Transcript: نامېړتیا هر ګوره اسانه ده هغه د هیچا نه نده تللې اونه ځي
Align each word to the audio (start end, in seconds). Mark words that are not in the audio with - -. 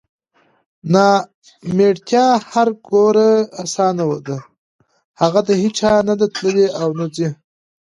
نامېړتیا 0.93 2.25
هر 2.51 2.67
ګوره 2.89 3.29
اسانه 3.63 4.05
ده 4.27 4.37
هغه 5.21 5.39
د 5.47 5.49
هیچا 5.63 5.91
نه 5.99 6.03
نده 6.07 6.27
تللې 6.35 6.67
اونه 6.81 7.05
ځي 7.15 7.29